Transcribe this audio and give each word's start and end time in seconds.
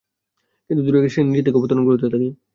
কিন্তু 0.65 0.81
দূরে 0.85 0.99
গিয়ে 0.99 1.13
সে 1.13 1.19
নিচের 1.23 1.45
দিকে 1.45 1.57
অবতরণ 1.59 1.83
করতে 1.87 2.05
থাকে। 2.05 2.29